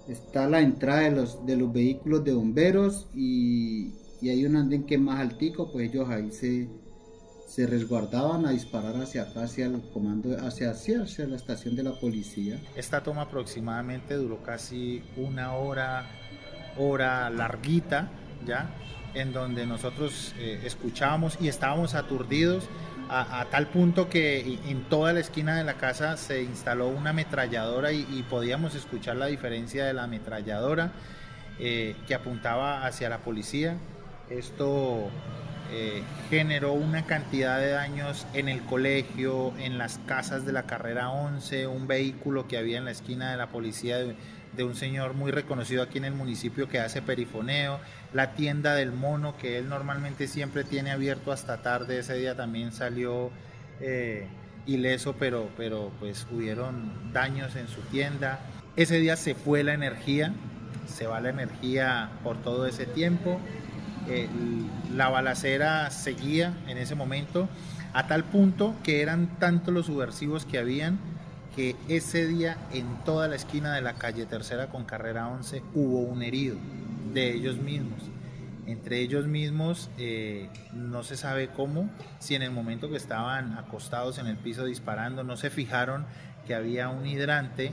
está 0.07 0.47
la 0.49 0.61
entrada 0.61 1.01
de 1.01 1.11
los, 1.11 1.45
de 1.45 1.57
los 1.57 1.71
vehículos 1.71 2.23
de 2.23 2.33
bomberos 2.33 3.07
y, 3.13 3.93
y 4.21 4.29
hay 4.29 4.45
un 4.45 4.55
andén 4.55 4.83
que 4.85 4.95
es 4.95 5.01
más 5.01 5.19
altico, 5.19 5.71
pues 5.71 5.89
ellos 5.89 6.09
ahí 6.09 6.31
se, 6.31 6.69
se 7.47 7.67
resguardaban 7.67 8.45
a 8.45 8.51
disparar 8.51 8.95
hacia 8.97 9.23
acá, 9.23 9.43
hacia 9.43 9.67
el 9.67 9.81
comando, 9.93 10.35
hacia, 10.45 10.71
hacia, 10.71 11.25
la 11.25 11.35
estación 11.35 11.75
de 11.75 11.83
la 11.83 11.93
policía. 11.93 12.59
Esta 12.75 13.01
toma 13.01 13.23
aproximadamente 13.23 14.15
duró 14.15 14.41
casi 14.43 15.03
una 15.15 15.53
hora, 15.53 16.05
hora 16.77 17.29
larguita, 17.29 18.09
¿ya? 18.45 18.75
En 19.13 19.31
donde 19.31 19.65
nosotros 19.65 20.33
eh, 20.37 20.59
escuchábamos 20.65 21.37
y 21.39 21.47
estábamos 21.47 21.95
aturdidos 21.95 22.65
a, 23.09 23.45
tal 23.51 23.67
punto 23.67 24.09
que 24.09 24.59
en 24.67 24.83
toda 24.83 25.13
la 25.13 25.19
esquina 25.19 25.55
de 25.55 25.63
la 25.63 25.75
casa 25.75 26.17
se 26.17 26.41
instaló 26.41 26.87
una 26.87 27.11
ametralladora 27.11 27.91
y, 27.91 28.25
podíamos 28.29 28.75
escuchar 28.75 29.17
la 29.17 29.27
diferencia 29.27 29.85
de 29.85 29.93
la 29.93 30.03
ametralladora 30.03 30.91
eh, 31.59 31.95
que 32.07 32.15
apuntaba 32.15 32.85
hacia 32.85 33.09
la 33.09 33.19
policía. 33.19 33.77
Esto 34.29 35.09
eh, 35.71 36.03
generó 36.29 36.73
una 36.73 37.05
cantidad 37.05 37.59
de 37.59 37.69
daños 37.69 38.25
en 38.33 38.49
el 38.49 38.61
colegio, 38.63 39.53
en 39.57 39.77
las 39.77 39.99
casas 40.05 40.45
de 40.45 40.51
la 40.51 40.63
carrera 40.63 41.09
11, 41.09 41.67
un 41.67 41.87
vehículo 41.87 42.47
que 42.47 42.57
había 42.57 42.77
en 42.77 42.85
la 42.85 42.91
esquina 42.91 43.31
de 43.31 43.37
la 43.37 43.47
policía 43.47 43.97
de, 44.55 44.63
un 44.63 44.75
señor 44.75 45.13
muy 45.13 45.31
reconocido 45.31 45.83
aquí 45.83 45.97
en 45.97 46.05
el 46.05 46.13
municipio 46.13 46.67
que 46.67 46.79
hace 46.79 47.01
perifoneo, 47.01 47.79
la 48.13 48.33
tienda 48.33 48.75
del 48.75 48.91
mono 48.91 49.37
que 49.37 49.57
él 49.57 49.69
normalmente 49.69 50.27
siempre 50.27 50.63
tiene 50.63 50.91
abierto 50.91 51.31
hasta 51.31 51.61
tarde, 51.61 51.99
ese 51.99 52.15
día 52.15 52.35
también 52.35 52.71
salió 52.71 53.31
eh, 53.79 54.27
ileso, 54.65 55.15
pero, 55.17 55.49
pero 55.57 55.91
pues 55.99 56.25
hubieron 56.31 57.11
daños 57.13 57.55
en 57.55 57.67
su 57.67 57.81
tienda. 57.81 58.39
Ese 58.75 58.99
día 58.99 59.15
se 59.15 59.35
fue 59.35 59.63
la 59.63 59.73
energía, 59.73 60.33
se 60.87 61.07
va 61.07 61.21
la 61.21 61.29
energía 61.29 62.09
por 62.23 62.37
todo 62.37 62.65
ese 62.65 62.85
tiempo. 62.85 63.39
La 64.93 65.09
balacera 65.09 65.89
seguía 65.89 66.53
en 66.67 66.77
ese 66.77 66.93
momento 66.93 67.49
a 67.93 68.07
tal 68.07 68.23
punto 68.25 68.75
que 68.83 69.01
eran 69.01 69.39
tantos 69.39 69.73
los 69.73 69.85
subversivos 69.85 70.45
que 70.45 70.59
habían 70.59 70.99
que 71.55 71.75
ese 71.87 72.27
día 72.27 72.57
en 72.73 73.03
toda 73.05 73.27
la 73.27 73.35
esquina 73.35 73.73
de 73.73 73.81
la 73.81 73.93
calle 73.93 74.25
Tercera 74.25 74.67
con 74.67 74.83
Carrera 74.83 75.29
11 75.29 75.63
hubo 75.73 75.99
un 75.99 76.21
herido 76.21 76.57
de 77.13 77.33
ellos 77.33 77.57
mismos. 77.57 78.01
Entre 78.67 78.99
ellos 78.99 79.27
mismos 79.27 79.89
eh, 79.97 80.49
no 80.73 81.03
se 81.03 81.15
sabe 81.15 81.49
cómo, 81.49 81.89
si 82.19 82.35
en 82.35 82.41
el 82.41 82.51
momento 82.51 82.89
que 82.89 82.97
estaban 82.97 83.57
acostados 83.57 84.17
en 84.17 84.27
el 84.27 84.37
piso 84.37 84.65
disparando 84.65 85.23
no 85.23 85.37
se 85.37 85.49
fijaron 85.49 86.05
que 86.45 86.55
había 86.55 86.89
un 86.89 87.05
hidrante 87.05 87.71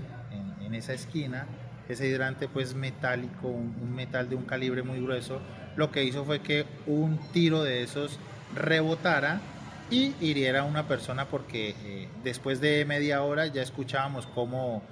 en, 0.61 0.75
esa 0.75 0.95
esquina, 0.95 1.45
ese 1.91 2.09
hidrante 2.09 2.49
pues 2.49 2.75
metálico, 2.75 3.49
un 3.49 3.95
metal 3.95 4.31
de 4.31 4.37
un 4.37 4.45
calibre 4.45 4.83
muy 4.83 5.01
grueso, 5.01 5.43
lo 5.77 5.91
que 5.91 6.03
hizo 6.05 6.25
fue 6.25 6.41
que 6.41 6.65
un 6.87 7.19
tiro 7.33 7.63
de 7.63 7.83
esos 7.83 8.19
rebotara 8.55 9.43
y 9.93 10.15
hiriera 10.21 10.61
a 10.61 10.65
una 10.65 10.89
persona 10.89 11.27
porque 11.27 11.75
eh, 11.85 12.09
después 12.25 12.63
de 12.63 12.87
media 12.87 13.23
hora 13.23 13.47
ya 13.47 13.61
escuchábamos 13.61 14.27
cómo 14.27 14.83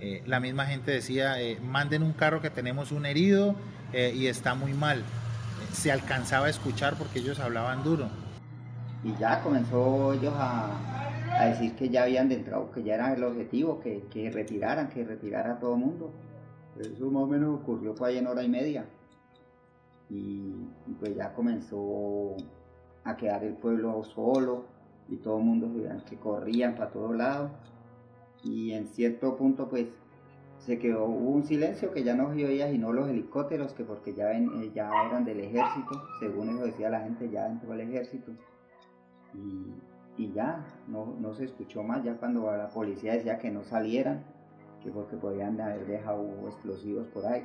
eh, 0.00 0.22
la 0.26 0.38
misma 0.38 0.66
gente 0.66 0.90
decía, 0.90 1.40
eh, 1.40 1.58
manden 1.62 2.02
un 2.02 2.12
carro 2.12 2.42
que 2.42 2.50
tenemos 2.50 2.92
un 2.92 3.06
herido 3.06 3.54
y 3.92 4.28
está 4.28 4.54
muy 4.54 4.72
mal. 4.72 5.02
Se 5.72 5.90
alcanzaba 5.90 6.46
a 6.46 6.50
escuchar 6.50 6.94
porque 6.96 7.18
ellos 7.18 7.40
hablaban 7.40 7.82
duro. 7.82 8.08
Y 9.02 9.16
ya 9.18 9.42
comenzó 9.42 10.12
ellos 10.12 10.32
a, 10.36 10.70
decir 11.48 11.74
que 11.74 11.88
ya 11.88 12.04
habían 12.04 12.30
entrado, 12.30 12.70
que 12.70 12.84
ya 12.84 12.94
era 12.94 13.14
el 13.14 13.24
objetivo, 13.24 13.80
que, 13.80 14.04
que 14.12 14.30
retiraran, 14.30 14.90
que 14.90 15.02
retirara 15.04 15.54
a 15.54 15.58
todo 15.58 15.74
el 15.74 15.80
mundo. 15.80 16.12
Eso 16.78 17.10
más 17.10 17.24
o 17.24 17.26
menos 17.26 17.60
ocurrió 17.62 17.94
fue 17.94 18.10
ahí 18.10 18.18
en 18.18 18.28
hora 18.28 18.44
y 18.44 18.48
media 18.48 18.84
y, 20.08 20.54
y, 20.86 20.92
pues 21.00 21.16
ya 21.16 21.32
comenzó 21.32 22.36
a 23.04 23.16
quedar 23.16 23.44
el 23.44 23.54
pueblo 23.54 24.02
solo 24.04 24.64
y 25.08 25.16
todo 25.16 25.38
el 25.38 25.44
mundo 25.44 25.68
que 26.08 26.16
corrían 26.16 26.74
para 26.74 26.90
todos 26.90 27.16
lados. 27.16 27.50
Y 28.42 28.72
en 28.72 28.86
cierto 28.86 29.36
punto 29.36 29.68
pues 29.68 29.86
se 30.58 30.78
quedó 30.78 31.04
hubo 31.06 31.30
un 31.30 31.42
silencio 31.42 31.90
que 31.90 32.04
ya 32.04 32.14
no 32.14 32.34
se 32.34 32.44
oía 32.44 32.70
sino 32.70 32.92
los 32.92 33.08
helicópteros 33.08 33.72
que 33.72 33.82
porque 33.82 34.12
ya, 34.12 34.26
ven, 34.26 34.62
eh, 34.62 34.70
ya 34.74 34.90
eran 35.06 35.24
del 35.24 35.40
ejército 35.40 36.02
según 36.20 36.50
eso 36.50 36.64
decía 36.66 36.90
la 36.90 37.00
gente 37.00 37.30
ya 37.30 37.46
entró 37.46 37.72
el 37.74 37.80
ejército. 37.80 38.32
Y, 39.34 40.22
y 40.22 40.32
ya 40.32 40.64
no, 40.88 41.14
no 41.18 41.34
se 41.34 41.44
escuchó 41.44 41.82
más. 41.82 42.02
Ya 42.04 42.16
cuando 42.16 42.50
la 42.50 42.68
policía 42.68 43.14
decía 43.14 43.38
que 43.38 43.50
no 43.50 43.62
salieran 43.64 44.24
que 44.82 44.90
porque 44.90 45.16
podían 45.16 45.60
haber 45.60 45.86
dejado 45.86 46.24
explosivos 46.48 47.06
por 47.08 47.26
ahí 47.26 47.44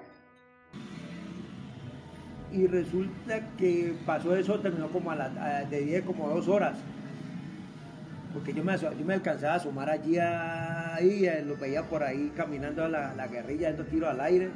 y 2.56 2.68
resulta 2.68 3.42
que 3.58 3.94
pasó 4.06 4.36
eso, 4.36 4.60
terminó 4.60 4.88
como 4.88 5.12
a 5.12 5.16
la, 5.16 5.26
a, 5.26 5.66
de 5.66 5.82
10 5.82 6.06
como 6.06 6.30
dos 6.30 6.48
horas. 6.48 6.78
Porque 8.34 8.54
yo 8.54 8.64
me, 8.64 8.78
yo 8.78 9.06
me 9.06 9.14
alcanzaba 9.14 9.54
a 9.54 9.58
asomar 9.58 9.90
allí, 9.90 10.18
ahí, 10.18 11.30
lo 11.46 11.58
veía 11.58 11.84
por 11.84 12.04
ahí 12.04 12.32
caminando 12.36 12.86
a 12.86 12.90
la, 12.90 13.14
la 13.14 13.28
guerrilla, 13.28 13.70
dando 13.70 13.86
tiros 13.86 14.10
al 14.10 14.22
aire. 14.22 14.50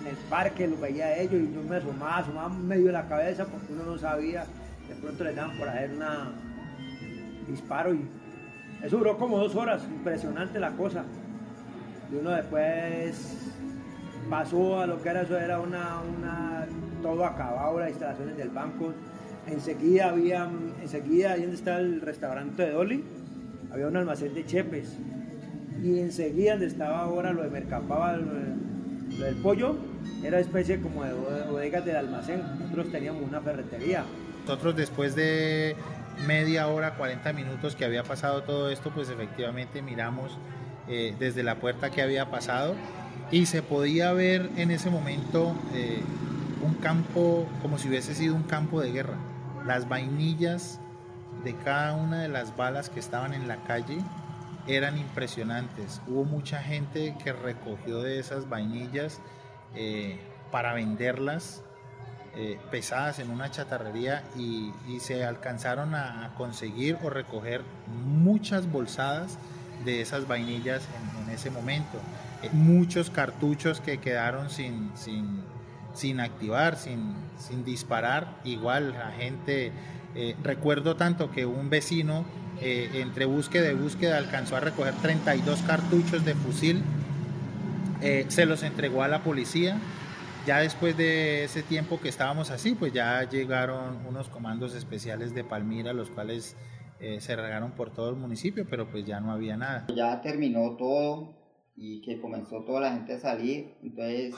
En 0.00 0.06
el 0.06 0.16
parque 0.30 0.66
lo 0.66 0.78
veía 0.78 1.18
ellos 1.18 1.34
y 1.34 1.54
yo 1.54 1.62
me 1.62 1.76
asomaba, 1.76 2.18
asomaba 2.18 2.48
medio 2.48 2.86
de 2.86 2.92
la 2.92 3.06
cabeza 3.06 3.44
porque 3.44 3.72
uno 3.72 3.84
no 3.84 3.98
sabía. 3.98 4.44
De 4.88 4.94
pronto 4.96 5.22
les 5.24 5.36
daban 5.36 5.56
por 5.58 5.68
hacer 5.68 5.90
una 5.90 6.32
disparo 7.46 7.94
y 7.94 8.08
eso 8.82 8.96
duró 8.96 9.18
como 9.18 9.38
dos 9.38 9.54
horas, 9.54 9.82
impresionante 9.84 10.58
la 10.58 10.70
cosa. 10.70 11.04
Y 12.10 12.16
uno 12.16 12.30
después 12.30 13.36
pasó 14.30 14.80
a 14.80 14.86
lo 14.86 15.02
que 15.02 15.08
era 15.08 15.22
eso, 15.22 15.36
era 15.36 15.58
una, 15.58 16.00
una 16.00 16.66
todo 17.02 17.26
acabado, 17.26 17.80
las 17.80 17.90
instalaciones 17.90 18.36
del 18.36 18.50
banco. 18.50 18.94
Enseguida 19.46 20.10
había, 20.10 20.48
enseguida 20.80 21.32
ahí 21.32 21.42
donde 21.42 21.56
está 21.56 21.78
el 21.80 22.00
restaurante 22.00 22.62
de 22.62 22.70
Dolly, 22.70 23.04
había 23.72 23.88
un 23.88 23.96
almacén 23.96 24.32
de 24.32 24.46
chepes. 24.46 24.96
Y 25.82 25.98
enseguida 25.98 26.52
donde 26.52 26.66
estaba 26.66 27.00
ahora 27.00 27.32
lo 27.32 27.42
de 27.42 27.50
de, 27.50 27.66
lo 29.18 29.24
del 29.24 29.36
pollo, 29.36 29.76
era 30.22 30.38
especie 30.38 30.80
como 30.80 31.04
de 31.04 31.12
bodegas 31.50 31.84
del 31.84 31.96
almacén. 31.96 32.42
Nosotros 32.60 32.92
teníamos 32.92 33.22
una 33.22 33.40
ferretería. 33.40 34.04
Nosotros 34.46 34.76
después 34.76 35.16
de 35.16 35.74
media 36.26 36.68
hora, 36.68 36.94
40 36.94 37.32
minutos 37.32 37.74
que 37.74 37.84
había 37.84 38.04
pasado 38.04 38.42
todo 38.42 38.70
esto, 38.70 38.90
pues 38.94 39.08
efectivamente 39.08 39.82
miramos 39.82 40.38
eh, 40.88 41.14
desde 41.18 41.42
la 41.42 41.56
puerta 41.56 41.90
que 41.90 42.02
había 42.02 42.30
pasado 42.30 42.74
y 43.30 43.46
se 43.46 43.62
podía 43.62 44.12
ver 44.12 44.50
en 44.56 44.70
ese 44.70 44.90
momento 44.90 45.54
eh, 45.72 46.02
un 46.62 46.74
campo 46.74 47.46
como 47.62 47.78
si 47.78 47.88
hubiese 47.88 48.14
sido 48.14 48.34
un 48.34 48.42
campo 48.42 48.80
de 48.80 48.92
guerra. 48.92 49.16
Las 49.66 49.88
vainillas 49.88 50.80
de 51.44 51.54
cada 51.54 51.94
una 51.94 52.22
de 52.22 52.28
las 52.28 52.56
balas 52.56 52.90
que 52.90 53.00
estaban 53.00 53.32
en 53.32 53.46
la 53.46 53.56
calle 53.64 53.98
eran 54.66 54.98
impresionantes. 54.98 56.02
Hubo 56.08 56.24
mucha 56.24 56.58
gente 56.62 57.16
que 57.22 57.32
recogió 57.32 58.02
de 58.02 58.18
esas 58.18 58.48
vainillas 58.48 59.20
eh, 59.74 60.18
para 60.50 60.74
venderlas 60.74 61.62
eh, 62.36 62.58
pesadas 62.70 63.20
en 63.20 63.30
una 63.30 63.50
chatarrería 63.50 64.24
y, 64.36 64.72
se 65.00 65.24
alcanzaron 65.24 65.94
a, 65.94 66.32
conseguir 66.36 66.98
o 67.02 67.10
recoger 67.10 67.62
muchas 68.06 68.70
bolsadas 68.70 69.38
de 69.84 70.00
esas 70.02 70.28
vainillas 70.28 70.82
en 71.24 71.32
ese 71.32 71.50
momento 71.50 71.98
muchos 72.52 73.10
cartuchos 73.10 73.80
que 73.80 73.98
quedaron 73.98 74.50
sin, 74.50 74.90
sin, 74.94 75.42
sin 75.94 76.20
activar, 76.20 76.76
sin, 76.76 77.14
sin, 77.38 77.64
disparar. 77.64 78.40
Igual 78.44 78.92
la 78.92 79.10
gente, 79.12 79.72
eh, 80.14 80.36
recuerdo 80.42 80.96
tanto 80.96 81.30
que 81.30 81.46
un 81.46 81.70
vecino 81.70 82.24
eh, 82.60 82.90
entre 82.94 83.26
búsqueda 83.26 83.70
y 83.70 83.74
búsqueda 83.74 84.16
alcanzó 84.18 84.56
a 84.56 84.60
recoger 84.60 84.94
32 84.94 85.60
cartuchos 85.62 86.24
de 86.24 86.34
fusil, 86.34 86.82
eh, 88.00 88.24
se 88.28 88.46
los 88.46 88.62
entregó 88.62 89.02
a 89.02 89.08
la 89.08 89.22
policía. 89.22 89.78
Ya 90.46 90.58
después 90.60 90.96
de 90.96 91.44
ese 91.44 91.62
tiempo 91.62 92.00
que 92.00 92.08
estábamos 92.08 92.50
así, 92.50 92.74
pues 92.74 92.94
ya 92.94 93.28
llegaron 93.28 93.98
unos 94.08 94.30
comandos 94.30 94.74
especiales 94.74 95.34
de 95.34 95.44
Palmira, 95.44 95.92
los 95.92 96.10
cuales 96.10 96.56
se 97.18 97.34
regaron 97.34 97.70
por 97.70 97.90
todo 97.90 98.10
el 98.10 98.16
municipio, 98.16 98.66
pero 98.68 98.86
pues 98.90 99.06
ya 99.06 99.20
no 99.20 99.32
había 99.32 99.56
nada. 99.56 99.86
Ya 99.94 100.20
terminó 100.20 100.76
todo, 100.76 101.39
y 101.82 102.02
que 102.02 102.20
comenzó 102.20 102.62
toda 102.62 102.80
la 102.82 102.92
gente 102.92 103.14
a 103.14 103.18
salir, 103.18 103.74
entonces 103.82 104.34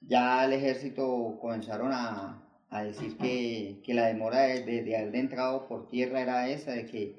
ya 0.00 0.42
el 0.46 0.54
ejército 0.54 1.36
comenzaron 1.38 1.92
a, 1.92 2.42
a 2.70 2.82
decir 2.82 3.18
que, 3.18 3.82
que 3.84 3.92
la 3.92 4.06
demora 4.06 4.40
de, 4.40 4.64
de, 4.64 4.82
de 4.82 4.96
haber 4.96 5.14
entrado 5.16 5.68
por 5.68 5.90
tierra 5.90 6.22
era 6.22 6.48
esa, 6.48 6.72
de 6.72 6.86
que 6.86 7.14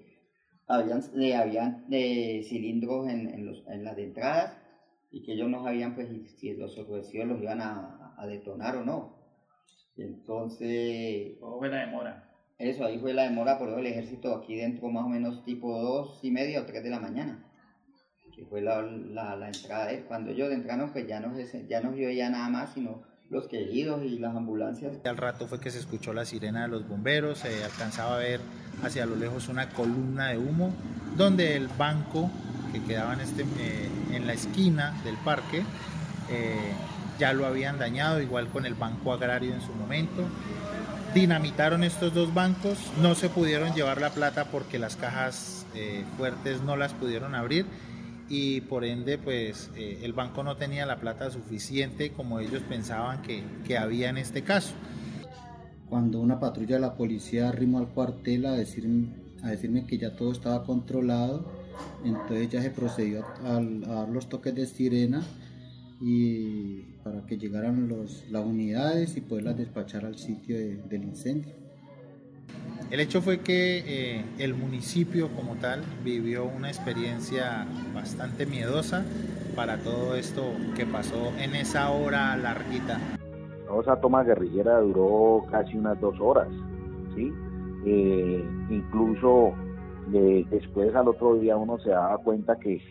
habían, 0.67 1.01
de, 1.13 1.35
habían 1.35 1.87
de 1.87 2.43
cilindros 2.49 3.07
en, 3.07 3.27
en, 3.27 3.45
los, 3.45 3.63
en 3.67 3.83
las 3.83 3.95
entradas 3.99 4.57
y 5.11 5.21
que 5.21 5.33
ellos 5.33 5.47
no 5.47 5.63
sabían 5.63 5.93
pues 5.93 6.07
si 6.39 6.53
los 6.53 6.73
sorpresivos 6.73 7.27
los 7.27 7.39
iban 7.39 7.61
a, 7.61 8.15
a 8.17 8.25
detonar 8.25 8.77
o 8.77 8.83
no. 8.83 9.15
Entonces... 9.95 11.37
¿Cómo 11.39 11.59
fue 11.59 11.69
la 11.69 11.85
demora? 11.85 12.23
Eso, 12.57 12.83
ahí 12.83 12.97
fue 12.97 13.13
la 13.13 13.23
demora, 13.23 13.59
por 13.59 13.69
el 13.69 13.85
ejército 13.85 14.33
aquí 14.33 14.55
dentro 14.55 14.89
más 14.89 15.05
o 15.05 15.09
menos 15.09 15.43
tipo 15.45 15.79
dos 15.79 16.19
y 16.23 16.31
media 16.31 16.61
o 16.61 16.65
tres 16.65 16.83
de 16.83 16.89
la 16.89 16.99
mañana, 16.99 17.43
que 18.37 18.45
fue 18.45 18.61
la, 18.61 18.83
la, 18.83 19.35
la 19.35 19.47
entrada 19.47 19.87
de. 19.87 20.01
Cuando 20.03 20.29
ellos 20.29 20.51
entraron 20.51 20.91
pues 20.91 21.07
ya 21.07 21.19
no, 21.19 21.33
ya 21.67 21.81
no 21.81 21.93
se 21.95 22.05
oía 22.05 22.29
nada 22.29 22.47
más, 22.49 22.71
sino 22.73 23.01
los 23.29 23.47
queridos 23.47 24.03
y 24.05 24.19
las 24.19 24.35
ambulancias. 24.35 24.95
Al 25.03 25.17
rato 25.17 25.47
fue 25.47 25.59
que 25.59 25.71
se 25.71 25.79
escuchó 25.79 26.13
la 26.13 26.23
sirena 26.23 26.61
de 26.61 26.67
los 26.67 26.87
bomberos, 26.87 27.39
se 27.39 27.63
alcanzaba 27.63 28.15
a 28.15 28.19
ver 28.19 28.39
hacia 28.83 29.07
lo 29.07 29.15
lejos 29.15 29.49
una 29.49 29.69
columna 29.69 30.29
de 30.29 30.37
humo, 30.37 30.71
donde 31.17 31.55
el 31.55 31.67
banco 31.67 32.29
que 32.71 32.81
quedaba 32.83 33.15
en, 33.15 33.21
este, 33.21 33.41
eh, 33.41 33.89
en 34.13 34.27
la 34.27 34.33
esquina 34.33 34.93
del 35.03 35.15
parque 35.17 35.63
eh, 36.29 36.71
ya 37.17 37.33
lo 37.33 37.47
habían 37.47 37.79
dañado, 37.79 38.21
igual 38.21 38.47
con 38.49 38.67
el 38.67 38.75
Banco 38.75 39.11
Agrario 39.11 39.51
en 39.51 39.61
su 39.61 39.73
momento. 39.73 40.23
Dinamitaron 41.15 41.83
estos 41.83 42.13
dos 42.13 42.33
bancos, 42.35 42.77
no 43.01 43.15
se 43.15 43.29
pudieron 43.29 43.73
llevar 43.73 43.99
la 43.99 44.11
plata 44.11 44.45
porque 44.45 44.77
las 44.77 44.95
cajas 44.95 45.65
eh, 45.73 46.05
fuertes 46.17 46.61
no 46.61 46.77
las 46.77 46.93
pudieron 46.93 47.33
abrir 47.33 47.65
y 48.29 48.61
por 48.61 48.83
ende 48.83 49.17
pues 49.17 49.69
eh, 49.75 49.99
el 50.03 50.13
banco 50.13 50.43
no 50.43 50.57
tenía 50.57 50.85
la 50.85 50.99
plata 50.99 51.31
suficiente 51.31 52.11
como 52.11 52.39
ellos 52.39 52.61
pensaban 52.67 53.21
que, 53.21 53.43
que, 53.65 53.77
había 53.77 54.09
en 54.09 54.17
este 54.17 54.43
caso. 54.43 54.73
Cuando 55.89 56.19
una 56.19 56.39
patrulla 56.39 56.75
de 56.75 56.81
la 56.81 56.95
policía 56.95 57.49
arrimó 57.49 57.79
al 57.79 57.87
cuartel 57.87 58.45
a, 58.45 58.53
decir, 58.53 58.85
a 59.41 59.49
decirme 59.49 59.85
que 59.85 59.97
ya 59.97 60.15
todo 60.15 60.31
estaba 60.31 60.65
controlado, 60.65 61.49
entonces 62.03 62.49
ya 62.49 62.61
se 62.61 62.71
procedió 62.71 63.25
a, 63.43 63.61
dar 63.61 64.09
los 64.09 64.27
toques 64.27 64.53
de 64.53 64.65
sirena 64.65 65.23
y 66.01 66.81
para 67.03 67.25
que 67.25 67.37
llegaran 67.37 67.87
los, 67.87 68.29
las 68.29 68.45
unidades 68.45 69.15
y 69.15 69.21
poderlas 69.21 69.57
despachar 69.57 70.05
al 70.05 70.17
sitio 70.17 70.57
de, 70.57 70.75
del 70.75 71.03
incendio. 71.03 71.66
El 72.89 73.01
hecho 73.01 73.21
fue 73.21 73.39
que 73.39 73.79
eh, 73.79 74.25
el 74.39 74.53
municipio 74.53 75.27
como 75.35 75.55
tal 75.55 75.83
vivió 76.05 76.45
una 76.45 76.69
experiencia 76.69 77.67
bastante 77.93 78.45
miedosa 78.45 79.03
para 79.57 79.77
todo 79.79 80.15
esto 80.15 80.53
que 80.77 80.85
pasó 80.85 81.33
en 81.37 81.53
esa 81.55 81.91
hora 81.91 82.37
larguita. 82.37 82.97
Esa 83.81 83.99
toma 83.99 84.23
guerrillera 84.23 84.79
duró 84.79 85.45
casi 85.51 85.75
unas 85.77 85.99
dos 85.99 86.17
horas, 86.21 86.47
¿sí? 87.13 87.33
Eh, 87.85 88.45
incluso 88.69 89.53
eh, 90.13 90.45
después 90.49 90.95
al 90.95 91.09
otro 91.09 91.35
día 91.35 91.57
uno 91.57 91.77
se 91.79 91.89
daba 91.89 92.17
cuenta 92.19 92.57
que, 92.57 92.81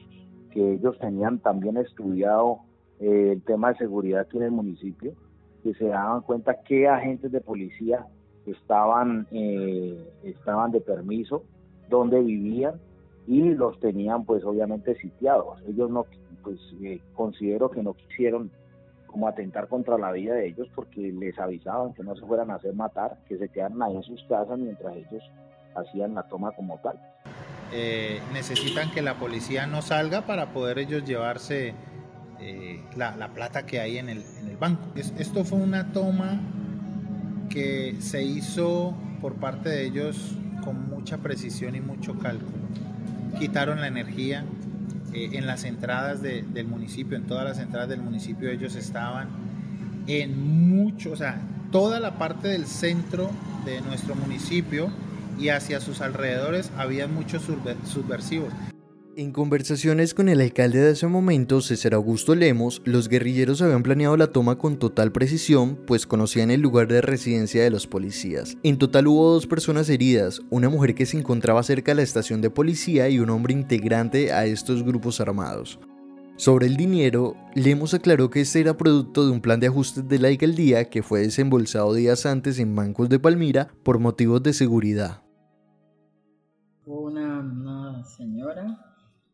que 0.53 0.75
ellos 0.75 0.99
tenían 0.99 1.39
también 1.39 1.79
estudiado 1.79 2.59
el 3.01 3.43
tema 3.45 3.73
de 3.73 3.79
seguridad 3.79 4.23
aquí 4.23 4.37
en 4.37 4.43
el 4.43 4.51
municipio, 4.51 5.15
que 5.63 5.73
se 5.73 5.87
daban 5.87 6.21
cuenta 6.21 6.63
qué 6.67 6.87
agentes 6.87 7.33
de 7.33 7.41
policía 7.41 8.07
estaban, 8.47 9.27
eh, 9.31 10.13
estaban 10.25 10.73
de 10.73 10.81
permiso, 10.81 11.45
dónde 11.89 12.21
vivían 12.21 12.75
y 13.27 13.55
los 13.55 13.79
tenían 13.81 14.25
pues 14.25 14.45
obviamente 14.45 14.97
sitiados. 14.97 15.61
Ellos 15.69 15.91
no, 15.91 16.07
pues 16.43 16.59
eh, 16.83 17.01
considero 17.15 17.71
que 17.71 17.83
no 17.83 17.95
quisieron 17.95 18.51
como 19.07 19.29
atentar 19.29 19.69
contra 19.69 19.99
la 19.99 20.13
vida 20.13 20.35
de 20.35 20.49
ellos 20.49 20.69
porque 20.75 21.13
les 21.13 21.39
avisaban 21.39 21.95
que 21.95 22.03
no 22.03 22.15
se 22.15 22.27
fueran 22.27 22.51
a 22.51 22.57
hacer 22.57 22.75
matar, 22.75 23.19
que 23.29 23.39
se 23.39 23.49
quedaran 23.49 23.83
ahí 23.83 23.97
en 23.97 24.03
sus 24.03 24.23
casas 24.25 24.59
mientras 24.59 24.95
ellos 24.97 25.23
hacían 25.75 26.15
la 26.15 26.23
toma 26.25 26.53
como 26.53 26.79
tal. 26.79 27.01
Eh, 27.73 28.21
necesitan 28.33 28.91
que 28.91 29.03
la 29.03 29.15
policía 29.15 29.67
no 29.67 29.83
salga 29.83 30.23
para 30.23 30.53
poder 30.53 30.79
ellos 30.79 31.05
llevarse 31.05 31.75
eh, 32.41 32.85
la, 32.97 33.17
la, 33.17 33.29
plata 33.29 33.67
que 33.67 33.81
hay 33.81 33.99
en 33.99 34.09
el, 34.09 34.23
en 34.41 34.49
el 34.49 34.57
banco. 34.57 34.83
Es, 34.95 35.13
esto 35.19 35.45
fue 35.45 35.59
una 35.59 35.93
toma 35.93 36.41
que 37.49 37.97
se 38.01 38.23
hizo 38.23 38.95
por 39.21 39.35
parte 39.35 39.69
de 39.69 39.87
ellos 39.87 40.37
con 40.65 40.89
mucha 40.89 41.19
precisión 41.19 41.75
y 41.75 41.81
mucho 41.81 42.19
cálculo. 42.19 42.67
Quitaron 43.39 43.81
la 43.81 43.89
energía 43.89 44.45
eh, 45.13 45.31
en 45.33 45.47
las 45.47 45.65
entradas 45.65 46.23
de, 46.23 46.43
del 46.43 46.67
municipio, 46.67 47.17
en 47.17 47.25
todas 47.25 47.45
las 47.45 47.59
entradas 47.59 47.89
del 47.89 48.01
municipio 48.01 48.51
ellos 48.51 48.75
estaban 48.75 49.29
en 50.07 50.69
mucho, 50.69 51.13
o 51.13 51.17
sea, 51.17 51.41
toda 51.71 52.01
la 52.01 52.19
parte 52.19 52.49
del 52.49 52.67
centro 52.67 53.31
de 53.65 53.81
nuestro 53.81 54.15
municipio 54.15 54.91
y 55.39 55.49
hacia 55.49 55.81
sus 55.81 56.01
alrededores 56.01 56.71
había 56.77 57.07
muchos 57.09 57.43
subversivos. 57.85 58.53
En 59.19 59.33
conversaciones 59.33 60.13
con 60.13 60.29
el 60.29 60.43
alcalde 60.43 60.79
de 60.79 60.91
ese 60.91 61.07
momento, 61.07 61.63
César 61.63 61.95
Augusto 61.95 62.35
Lemos, 62.35 62.83
los 62.85 63.09
guerrilleros 63.09 63.63
habían 63.63 63.83
planeado 63.83 64.15
la 64.19 64.27
toma 64.27 64.59
con 64.59 64.79
total 64.79 65.11
precisión, 65.11 65.79
pues 65.87 66.07
conocían 66.07 66.51
el 66.51 66.61
lugar 66.61 66.87
de 66.87 67.01
residencia 67.01 67.65
de 67.65 67.71
los 67.71 67.87
policías. 67.87 68.59
En 68.63 68.77
total 68.77 69.07
hubo 69.07 69.33
dos 69.33 69.47
personas 69.47 69.89
heridas, 69.89 70.43
una 70.51 70.69
mujer 70.69 70.95
que 70.95 71.07
se 71.07 71.17
encontraba 71.17 71.63
cerca 71.63 71.93
de 71.93 71.97
la 71.97 72.03
estación 72.03 72.43
de 72.43 72.51
policía 72.51 73.09
y 73.09 73.19
un 73.19 73.31
hombre 73.31 73.55
integrante 73.55 74.35
a 74.35 74.45
estos 74.45 74.83
grupos 74.83 75.19
armados. 75.19 75.79
Sobre 76.37 76.67
el 76.67 76.77
dinero, 76.77 77.37
Lemos 77.55 77.95
aclaró 77.95 78.29
que 78.29 78.43
este 78.43 78.61
era 78.61 78.77
producto 78.77 79.25
de 79.25 79.33
un 79.33 79.41
plan 79.41 79.61
de 79.61 79.69
ajustes 79.69 80.07
de 80.07 80.19
la 80.19 80.29
alcaldía 80.29 80.91
que 80.91 81.03
fue 81.03 81.23
desembolsado 81.23 81.95
días 81.95 82.27
antes 82.27 82.59
en 82.59 82.77
bancos 82.77 83.09
de 83.09 83.19
Palmira 83.19 83.69
por 83.83 83.99
motivos 83.99 84.43
de 84.43 84.53
seguridad. 84.53 85.26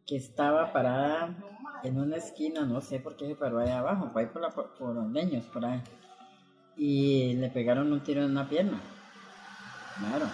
Que 0.07 0.17
estaba 0.17 0.73
parada 0.73 1.35
en 1.83 1.99
una 1.99 2.17
esquina, 2.17 2.65
no 2.65 2.81
sé 2.81 3.01
por 3.01 3.17
qué 3.17 3.27
se 3.27 3.35
paró 3.35 3.59
ahí 3.59 3.71
abajo, 3.71 4.11
por 4.12 4.23
ahí 4.23 4.29
por, 4.29 4.43
la, 4.43 4.51
por 4.51 4.95
los 4.95 5.11
leños, 5.11 5.45
por 5.47 5.65
ahí. 5.65 5.83
Y 6.77 7.35
le 7.35 7.51
pegaron 7.51 7.93
un 7.93 8.01
tiro 8.03 8.23
en 8.25 8.31
una 8.31 8.49
pierna. 8.49 8.81
Claro. 9.99 10.27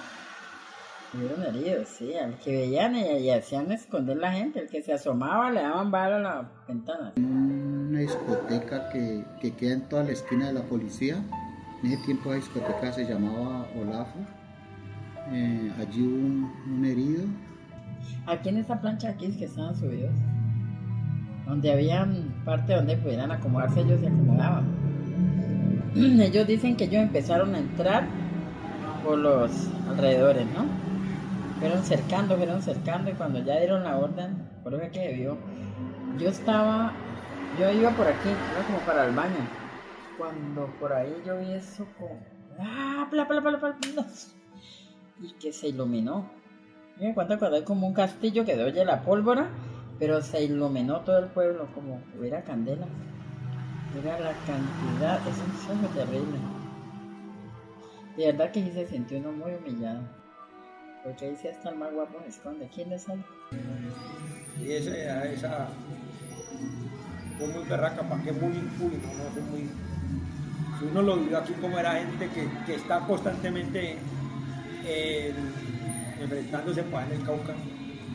Estuvieron 1.06 1.42
heridos, 1.42 1.88
sí. 1.88 2.14
Al 2.14 2.38
que 2.38 2.52
veían 2.52 2.94
y, 2.96 3.30
hacían 3.30 3.72
esconder 3.72 4.18
la 4.18 4.32
gente, 4.32 4.60
el 4.60 4.68
que 4.68 4.82
se 4.82 4.92
asomaba 4.92 5.50
le 5.50 5.62
daban 5.62 5.90
bala 5.90 6.16
a 6.16 6.18
la 6.18 6.50
ventana. 6.66 7.12
Una 7.16 8.00
discoteca 8.00 8.90
que, 8.90 9.24
que 9.40 9.54
queda 9.54 9.72
en 9.74 9.88
toda 9.88 10.04
la 10.04 10.12
esquina 10.12 10.48
de 10.48 10.52
la 10.52 10.62
policía. 10.62 11.16
En 11.82 11.92
ese 11.92 12.04
tiempo 12.04 12.30
la 12.30 12.36
discoteca 12.36 12.92
se 12.92 13.04
llamaba 13.04 13.66
Olafo. 13.80 14.18
Eh, 15.30 15.72
allí 15.78 16.02
hubo 16.02 16.26
un 16.74 16.84
herido 16.84 17.24
Aquí 18.26 18.48
en 18.48 18.58
esta 18.58 18.80
plancha 18.80 19.10
aquí 19.10 19.26
es 19.26 19.36
que 19.36 19.46
estaban 19.46 19.74
subidos. 19.74 20.12
Donde 21.46 21.72
había 21.72 22.06
parte 22.44 22.74
donde 22.74 22.96
pudieran 22.96 23.30
acomodarse, 23.30 23.80
ellos 23.80 24.00
se 24.00 24.08
acomodaban. 24.08 24.66
Ellos 25.94 26.46
dicen 26.46 26.76
que 26.76 26.84
ellos 26.84 27.02
empezaron 27.02 27.54
a 27.54 27.58
entrar 27.58 28.06
por 29.02 29.18
los 29.18 29.50
alrededores, 29.88 30.46
¿no? 30.52 30.66
Fueron 31.60 31.82
cercando, 31.82 32.36
fueron 32.36 32.62
cercando 32.62 33.10
y 33.10 33.14
cuando 33.14 33.42
ya 33.42 33.58
dieron 33.58 33.82
la 33.82 33.96
orden, 33.96 34.36
por 34.62 34.74
eso 34.74 34.92
que 34.92 35.14
vio, 35.14 35.38
yo 36.18 36.28
estaba, 36.28 36.92
yo 37.58 37.72
iba 37.72 37.90
por 37.92 38.06
aquí, 38.06 38.28
iba 38.28 38.66
como 38.66 38.78
para 38.80 39.06
el 39.06 39.14
baño. 39.14 39.48
Cuando 40.18 40.66
por 40.78 40.92
ahí 40.92 41.14
yo 41.26 41.38
vi 41.38 41.52
eso 41.52 41.86
como, 41.98 42.20
ah, 42.60 43.08
bla, 43.10 43.24
bla, 43.24 43.40
bla, 43.40 43.74
y 45.20 45.32
que 45.40 45.52
se 45.52 45.68
iluminó 45.68 46.30
me 47.00 47.14
cuenta 47.14 47.38
cuando 47.38 47.56
hay 47.56 47.64
como 47.64 47.86
un 47.86 47.94
castillo 47.94 48.44
que 48.44 48.56
de 48.56 48.64
oye 48.64 48.84
la 48.84 49.02
pólvora, 49.02 49.48
pero 49.98 50.20
se 50.22 50.42
iluminó 50.44 51.00
todo 51.00 51.18
el 51.18 51.26
pueblo 51.26 51.68
como 51.74 52.00
hubiera 52.18 52.42
candela. 52.42 52.86
Era 53.98 54.18
la 54.20 54.32
cantidad, 54.46 55.20
es 55.26 55.36
un 55.38 55.66
sueño 55.66 55.88
terrible. 55.94 56.38
De 58.16 58.26
verdad 58.26 58.50
que 58.50 58.62
sí 58.62 58.72
se 58.72 58.86
sintió 58.86 59.18
uno 59.18 59.32
muy 59.32 59.52
humillado. 59.54 60.00
Porque 61.04 61.26
ahí 61.26 61.36
sí 61.36 61.48
hasta 61.48 61.70
el 61.70 61.76
más 61.76 61.92
guapo 61.92 62.18
se 62.22 62.28
esconde. 62.28 62.68
¿Quién 62.74 62.92
es 62.92 63.08
él? 63.08 63.22
Y 64.60 64.72
esa, 64.72 65.24
esa 65.24 65.68
fue 67.38 67.46
muy 67.46 67.64
berraca, 67.64 68.02
para 68.02 68.22
que 68.22 68.32
muy 68.32 68.56
impúblico, 68.56 69.06
¿no? 69.16 69.24
Fue 69.30 69.42
muy, 69.42 69.70
uno 70.90 71.02
lo 71.02 71.16
vivió 71.16 71.38
aquí 71.38 71.52
como 71.54 71.78
era 71.78 71.92
gente 71.94 72.28
que, 72.28 72.48
que 72.66 72.74
está 72.74 73.00
constantemente 73.00 73.96
eh, 74.84 75.32
enfrentándose 76.20 76.82
pues, 76.82 77.06
en 77.06 77.12
el 77.20 77.24
Cauca, 77.24 77.54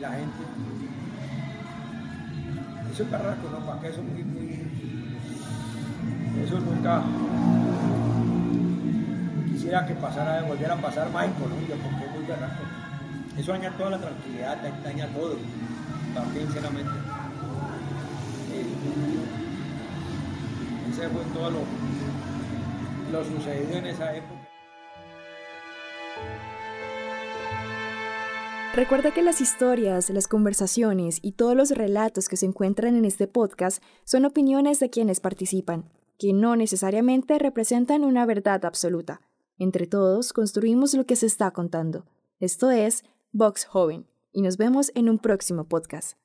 la 0.00 0.10
gente. 0.10 0.44
Eso 2.92 3.02
es 3.02 3.10
barraco, 3.10 3.48
¿no? 3.50 3.58
Para 3.66 3.80
que 3.80 3.88
eso 3.88 4.02
muy, 4.02 4.22
muy. 4.22 4.60
Eso 6.44 6.60
nunca 6.60 7.02
quisiera 9.50 9.86
que 9.86 9.94
pasara, 9.94 10.42
volviera 10.42 10.74
a 10.74 10.76
pasar 10.76 11.10
más 11.10 11.24
en 11.26 11.32
Colombia, 11.32 11.76
porque 11.82 12.04
es 12.04 12.12
muy 12.12 12.24
barraco. 12.28 12.62
Eso 13.36 13.52
daña 13.52 13.70
toda 13.76 13.90
la 13.90 13.98
tranquilidad, 13.98 14.58
daña 14.84 15.06
todo, 15.08 15.36
también 16.14 16.46
sinceramente. 16.46 16.92
Eh, 18.52 18.66
ese 20.90 21.08
fue 21.08 21.22
todo 21.34 21.50
lo, 21.50 21.60
lo 23.10 23.24
sucedido 23.24 23.78
en 23.78 23.86
esa 23.86 24.14
época. 24.14 24.33
Recuerda 28.76 29.14
que 29.14 29.22
las 29.22 29.40
historias, 29.40 30.10
las 30.10 30.26
conversaciones 30.26 31.20
y 31.22 31.32
todos 31.32 31.54
los 31.54 31.70
relatos 31.70 32.28
que 32.28 32.36
se 32.36 32.46
encuentran 32.46 32.96
en 32.96 33.04
este 33.04 33.28
podcast 33.28 33.80
son 34.02 34.24
opiniones 34.24 34.80
de 34.80 34.90
quienes 34.90 35.20
participan, 35.20 35.88
que 36.18 36.32
no 36.32 36.56
necesariamente 36.56 37.38
representan 37.38 38.02
una 38.02 38.26
verdad 38.26 38.64
absoluta. 38.64 39.20
Entre 39.58 39.86
todos 39.86 40.32
construimos 40.32 40.92
lo 40.94 41.06
que 41.06 41.14
se 41.14 41.26
está 41.26 41.52
contando. 41.52 42.04
Esto 42.40 42.72
es 42.72 43.04
Vox 43.30 43.64
Joven 43.64 44.08
y 44.32 44.42
nos 44.42 44.56
vemos 44.56 44.90
en 44.96 45.08
un 45.08 45.20
próximo 45.20 45.68
podcast. 45.68 46.18